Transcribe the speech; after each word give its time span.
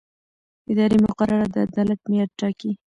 اداري 0.71 0.97
مقررات 1.05 1.49
د 1.53 1.57
عدالت 1.67 1.99
معیار 2.09 2.29
ټاکي. 2.39 2.71